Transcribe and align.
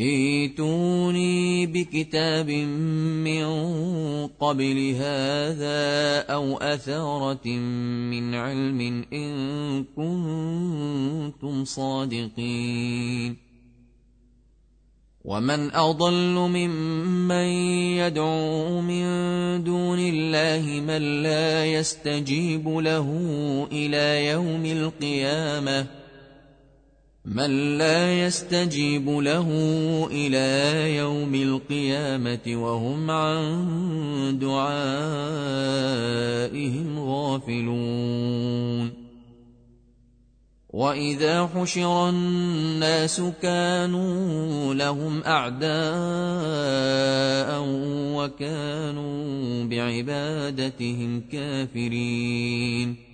ائتوني 0.00 1.66
بكتاب 1.66 2.50
من 2.50 3.46
قبل 4.26 4.94
هذا 4.94 6.20
أو 6.20 6.56
أثارة 6.58 7.48
من 8.10 8.34
علم 8.34 9.04
إن 9.12 9.84
كنتم 9.96 11.64
صادقين. 11.64 13.36
ومن 15.24 15.74
أضل 15.74 16.34
ممن 16.34 17.48
يدعو 17.98 18.80
من 18.80 19.04
دون 19.64 19.98
الله 19.98 20.80
من 20.80 21.22
لا 21.22 21.66
يستجيب 21.66 22.68
له 22.68 23.08
إلى 23.72 24.26
يوم 24.26 24.64
القيامة. 24.64 25.97
من 27.28 27.78
لا 27.78 28.26
يستجيب 28.26 29.08
له 29.08 29.48
إلى 30.10 30.96
يوم 30.96 31.34
القيامة 31.34 32.38
وهم 32.46 33.10
عن 33.10 34.38
دعائهم 34.38 34.88
غافلون. 36.98 38.92
وإذا 40.68 41.46
حشر 41.46 42.08
الناس 42.08 43.22
كانوا 43.42 44.74
لهم 44.74 45.22
أعداء 45.22 45.68
وكانوا 48.16 49.64
بعبادتهم 49.64 51.20
كافرين. 51.32 53.07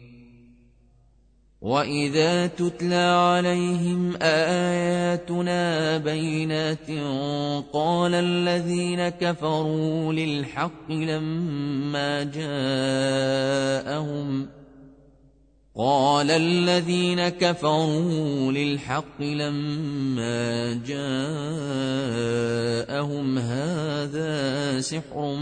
واذا 1.64 2.46
تتلى 2.46 2.94
عليهم 2.94 4.16
اياتنا 4.22 5.98
بينات 5.98 6.90
قال 7.72 8.14
الذين 8.14 9.08
كفروا 9.08 10.12
للحق 10.12 10.90
لما 10.90 12.22
جاءهم 12.22 13.84
قال 15.76 16.30
الذين 16.30 17.28
كفروا 17.28 18.52
للحق 18.52 19.22
لما 19.22 20.72
جاءهم 20.86 20.98
هذا 23.38 24.80
سحر 24.80 25.36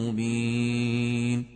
مبين 0.00 1.55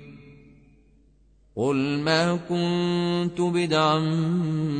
قل 1.61 1.75
ما 1.99 2.39
كنت 2.49 3.41
بدعا 3.41 3.99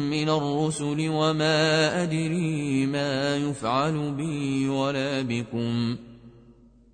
من 0.09 0.29
الرسل 0.29 1.09
وما 1.09 2.03
ادري 2.03 2.85
ما 2.85 3.37
يفعل 3.37 4.11
بي 4.11 4.67
ولا 4.67 5.21
بكم 5.21 5.97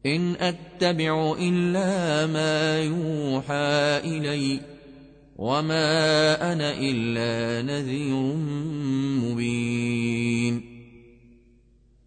إن 0.06 0.36
أتبع 0.36 1.36
إلا 1.40 2.26
ما 2.26 2.84
يوحى 2.84 4.02
إلي 4.04 4.60
وما 5.38 6.54
أنا 6.54 6.74
إلا 6.80 7.62
نذير 7.62 8.34
مبين 9.24 10.78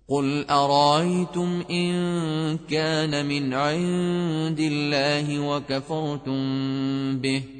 قل 0.08 0.44
أرايتم 0.50 1.62
إن 1.70 1.92
كان 2.70 3.26
من 3.26 3.54
عند 3.54 4.60
الله 4.60 5.40
وكفرتم 5.40 6.40
به 7.18 7.42
ۖ 7.56 7.59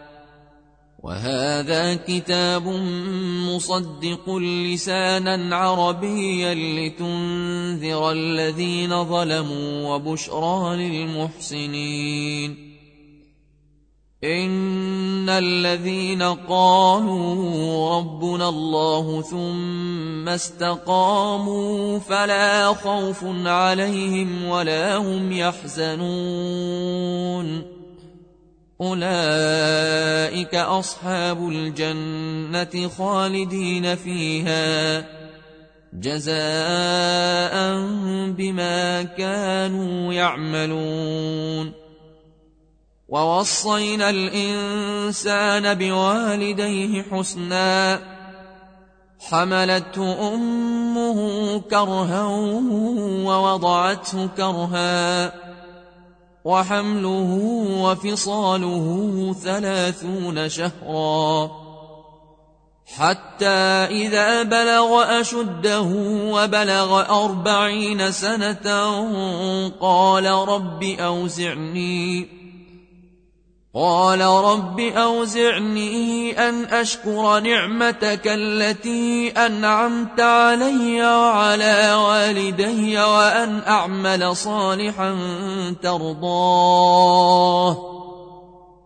وهذا 1.03 1.95
كتاب 1.95 2.67
مصدق 3.49 4.29
لسانا 4.37 5.55
عربيا 5.55 6.53
لتنذر 6.53 8.11
الذين 8.11 9.03
ظلموا 9.05 9.95
وبشرى 9.95 10.75
للمحسنين. 10.75 12.71
إن 14.23 15.29
الذين 15.29 16.21
قالوا 16.23 17.97
ربنا 17.97 18.49
الله 18.49 19.21
ثم 19.21 20.29
استقاموا 20.29 21.99
فلا 21.99 22.73
خوف 22.73 23.25
عليهم 23.45 24.45
ولا 24.45 24.97
هم 24.97 25.31
يحزنون. 25.31 27.01
أولئك 28.81 30.55
أصحاب 30.55 31.49
الجنة 31.49 32.87
خالدين 32.97 33.95
فيها 33.95 35.05
جزاء 35.93 37.55
بما 38.31 39.03
كانوا 39.03 40.13
يعملون 40.13 41.71
ووصينا 43.09 44.09
الإنسان 44.09 45.73
بوالديه 45.73 47.01
حسناً 47.11 48.11
حملته 49.29 50.33
أمه 50.33 51.59
كرها 51.59 52.25
ووضعته 53.25 54.27
كرها 54.27 55.33
وحمله 56.45 57.31
وفصاله 57.81 59.35
ثلاثون 59.43 60.49
شهرا. 60.49 61.51
حتى 62.85 63.45
إذا 64.05 64.43
بلغ 64.43 65.21
أشده 65.21 65.87
وبلغ 66.33 67.23
أربعين 67.25 68.11
سنة 68.11 68.67
قال 69.81 70.25
رب 70.25 70.83
أوزعني 70.83 72.40
قال 73.73 74.21
رب 74.21 74.79
أوزعني 74.79 76.31
أن 76.49 76.65
أشكر 76.65 77.39
نعمتك 77.39 78.21
التي 78.27 79.29
أنعمت 79.29 80.19
علي 80.19 81.01
وعلى 81.01 81.93
والدي 81.93 82.99
وأن 82.99 83.61
أعمل 83.67 84.35
صالحا 84.35 85.15
ترضاه 85.83 87.77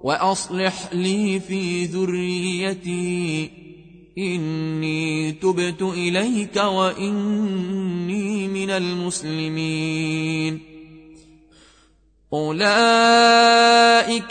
وأصلح 0.02 0.94
لي 0.94 1.40
في 1.40 1.86
ذريتي 1.86 3.52
إني 4.18 5.32
تبت 5.32 5.82
إليك 5.82 6.56
وإني 6.56 8.48
من 8.48 8.70
المسلمين 8.70 10.60
أولئك 12.34 13.75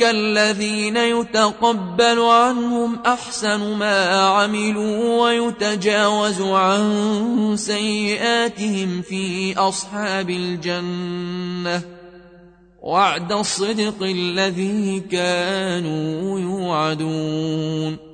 الذين 0.02 0.96
يتقبل 0.96 2.20
عنهم 2.20 2.98
أحسن 3.06 3.74
ما 3.74 4.20
عملوا 4.20 5.22
ويتجاوز 5.22 6.40
عن 6.40 7.54
سيئاتهم 7.56 9.02
في 9.02 9.54
أصحاب 9.58 10.30
الجنة 10.30 11.82
وعد 12.82 13.32
الصدق 13.32 14.02
الذي 14.02 15.00
كانوا 15.00 16.40
يوعدون 16.40 18.13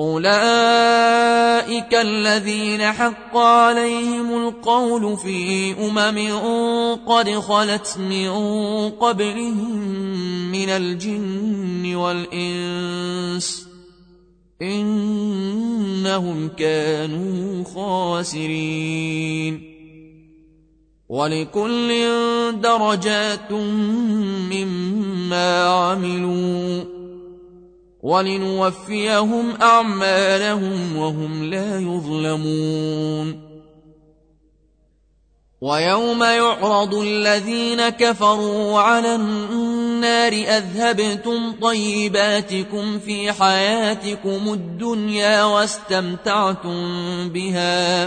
أولئك 0.00 1.94
الذين 1.94 2.82
حق 2.82 3.36
عليهم 3.36 4.46
القول 4.46 5.16
في 5.16 5.72
أمم 5.72 6.18
قد 7.06 7.30
خلت 7.30 7.98
من 7.98 8.30
قبلهم 8.90 9.78
من 10.52 10.68
الجن 10.68 11.94
والإنس 11.94 13.66
إنهم 14.62 16.48
كانوا 16.48 17.64
خاسرين 17.64 19.74
ولكل 21.08 22.06
درجات 22.60 23.52
مما 24.52 25.64
عملوا 25.64 27.03
ولنوفيهم 28.04 29.56
أعمالهم 29.62 30.96
وهم 30.96 31.44
لا 31.44 31.78
يظلمون. 31.78 33.54
ويوم 35.60 36.22
يعرض 36.22 36.94
الذين 36.94 37.88
كفروا 37.88 38.80
على 38.80 39.14
النار 39.14 40.32
أذهبتم 40.32 41.52
طيباتكم 41.62 42.98
في 42.98 43.32
حياتكم 43.32 44.52
الدنيا 44.52 45.44
واستمتعتم 45.44 46.78
بها. 47.28 48.06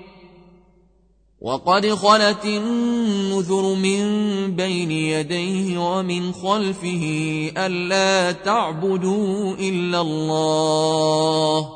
وقد 1.41 1.93
خلت 1.93 2.45
النذر 2.45 3.75
من 3.75 4.01
بين 4.55 4.91
يديه 4.91 5.77
ومن 5.77 6.33
خلفه 6.33 7.03
ألا 7.57 8.31
تعبدوا 8.31 9.55
إلا 9.59 10.01
الله. 10.01 11.69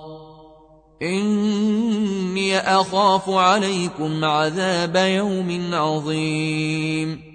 إني 1.02 2.58
أخاف 2.60 3.30
عليكم 3.30 4.26
عذاب 4.26 4.96
يوم 4.96 5.70
عظيم. 5.74 7.35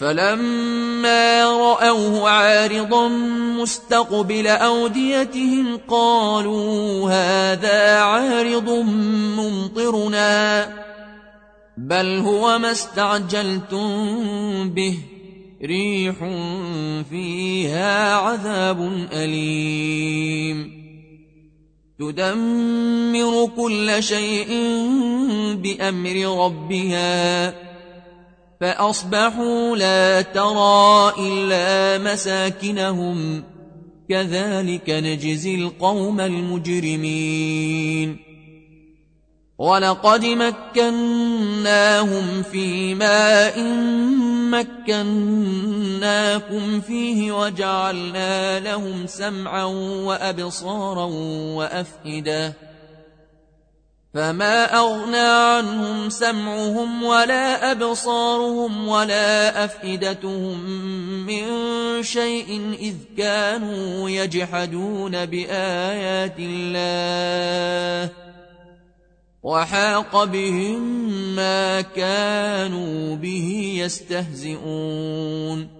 فلما 0.00 1.44
رأوه 1.44 2.30
عارضا 2.30 3.08
مستقبل 3.62 4.46
أوديتهم 4.46 5.76
قالوا 5.88 7.10
هذا 7.10 8.00
عارض 8.00 8.70
ممطرنا 9.38 10.68
بل 11.76 12.18
هو 12.18 12.58
ما 12.58 12.72
استعجلتم 12.72 13.88
به 14.70 14.98
ريح 15.64 16.16
فيها 17.10 18.14
عذاب 18.14 19.08
أليم. 19.12 20.80
تدمر 21.98 23.50
كل 23.56 24.02
شيء 24.02 24.48
بأمر 25.54 26.44
ربها. 26.44 27.69
فأصبحوا 28.60 29.76
لا 29.76 30.22
ترى 30.22 31.12
إلا 31.18 31.98
مساكنهم. 32.12 33.44
كذلك 34.08 34.90
نجزي 34.90 35.54
القوم 35.54 36.20
المجرمين. 36.20 38.18
ولقد 39.58 40.24
مكناهم 40.24 41.42
في 42.42 42.94
ماء 42.94 43.62
مكناكم 44.50 46.80
فيه 46.80 47.32
وجعلنا 47.32 48.60
لهم 48.60 49.06
سمعا 49.06 49.64
وأبصارا 50.04 51.04
وأفئدة. 51.54 52.69
فما 54.14 54.76
أغنى 54.76 55.16
عنهم 55.16 56.10
سمعهم 56.10 57.02
ولا 57.02 57.72
أبصارهم 57.72 58.88
ولا 58.88 59.64
أفئدتهم 59.64 60.60
من 61.26 61.46
شيء 62.02 62.76
إذ 62.80 62.94
كانوا 63.18 64.10
يجحدون 64.10 65.26
بآيات 65.26 66.36
الله 66.38 68.12
وحاق 69.42 70.24
بهم 70.24 70.82
ما 71.36 71.80
كانوا 71.80 73.16
به 73.16 73.72
يستهزئون 73.76 75.79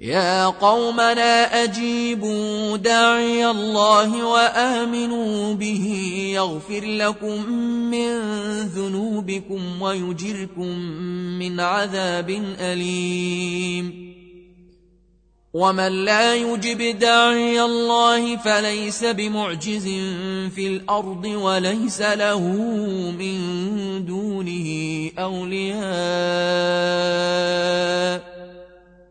يا 0.00 0.46
قومنا 0.46 1.64
أجيبوا 1.64 2.76
داعي 2.76 3.50
الله 3.50 4.24
وآمنوا 4.24 5.54
به 5.54 5.86
يغفر 6.34 6.84
لكم 6.84 7.50
من 7.90 8.20
ذنوبكم 8.60 9.82
ويجركم 9.82 10.78
من 11.38 11.60
عذاب 11.60 12.30
أليم. 12.60 14.10
ومن 15.54 16.04
لا 16.04 16.34
يجب 16.34 16.98
داعي 16.98 17.62
الله 17.62 18.36
فليس 18.36 19.04
بمعجز 19.04 19.84
في 20.54 20.66
الأرض 20.66 21.24
وليس 21.24 22.00
له 22.00 22.40
من 23.18 23.36
دونه 24.06 25.10
أولياء. 25.18 25.80